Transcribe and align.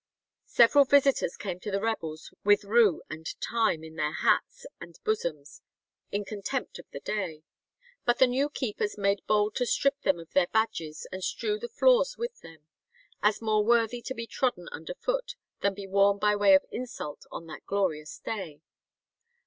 Several 0.47 0.83
visitors 0.83 1.37
came 1.37 1.59
to 1.59 1.69
the 1.69 1.79
rebels 1.79 2.33
with 2.43 2.63
rue 2.63 3.03
and 3.07 3.27
thyme 3.39 3.83
in 3.83 3.97
their 3.97 4.13
hats 4.13 4.65
and 4.79 4.97
bosoms 5.03 5.61
in 6.11 6.25
contempt 6.25 6.79
of 6.79 6.89
the 6.89 6.99
day; 7.01 7.43
but 8.03 8.17
the 8.17 8.25
new 8.25 8.49
keepers 8.49 8.97
made 8.97 9.21
bold 9.27 9.53
to 9.57 9.65
strip 9.67 10.01
them 10.01 10.17
of 10.19 10.31
their 10.33 10.47
badges 10.47 11.05
and 11.11 11.23
strew 11.23 11.59
the 11.59 11.69
floors 11.69 12.17
with 12.17 12.41
them, 12.41 12.65
"as 13.21 13.43
more 13.43 13.63
worthy 13.63 14.01
to 14.01 14.15
be 14.15 14.25
trodden 14.25 14.67
underfoot 14.71 15.35
than 15.61 15.75
be 15.75 15.85
worn 15.85 16.17
by 16.17 16.35
way 16.35 16.55
of 16.55 16.65
insult 16.71 17.27
on 17.31 17.45
that 17.45 17.63
glorious 17.67 18.17
day." 18.17 18.63